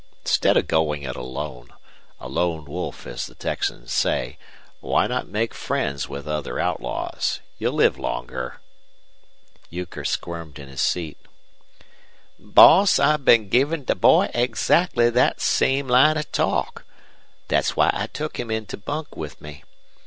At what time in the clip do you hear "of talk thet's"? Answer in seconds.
16.17-17.75